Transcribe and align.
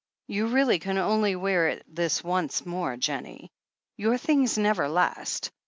"You 0.25 0.47
really 0.47 0.79
can 0.79 0.97
only 0.97 1.35
wear 1.35 1.67
it 1.67 1.85
this 1.87 2.23
once 2.23 2.65
more, 2.65 2.97
Jennie, 2.97 3.51
Your 3.97 4.17
things 4.17 4.57
never 4.57 4.89
last. 4.89 5.51